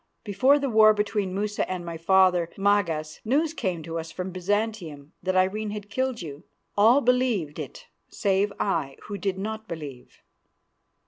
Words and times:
Before 0.23 0.57
the 0.57 0.67
war 0.67 0.95
between 0.95 1.35
Musa 1.35 1.69
and 1.69 1.85
my 1.85 1.95
father, 1.95 2.49
Magas, 2.57 3.21
news 3.23 3.53
came 3.53 3.83
to 3.83 3.99
us 3.99 4.11
from 4.11 4.31
Byzantium 4.31 5.13
that 5.21 5.35
Irene 5.35 5.69
had 5.69 5.91
killed 5.91 6.23
you. 6.23 6.41
All 6.75 7.01
believed 7.01 7.59
it 7.59 7.85
save 8.09 8.51
I, 8.59 8.97
who 9.03 9.19
did 9.19 9.37
not 9.37 9.67
believe." 9.67 10.23